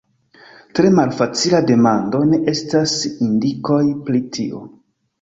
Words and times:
Tre 0.79 0.89
malfacila 0.99 1.61
demando 1.69 2.23
ne 2.33 2.41
estas 2.57 2.99
indikoj 3.31 3.81
pri 4.11 4.27
tio. 4.39 4.69